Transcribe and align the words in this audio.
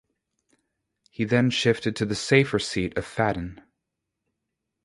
He 1.11 1.25
then 1.25 1.51
shifted 1.51 1.95
to 1.97 2.07
the 2.07 2.15
safer 2.15 2.57
seat 2.57 2.97
of 2.97 3.05
Fadden. 3.05 3.61